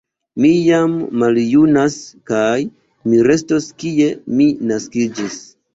Mi 0.43 0.49
jam 0.67 0.95
maljunas, 1.23 1.99
kaj 2.33 2.49
mi 3.11 3.23
restos 3.31 3.73
kie 3.85 4.13
mi 4.41 4.53
naskiĝis. 4.75 5.43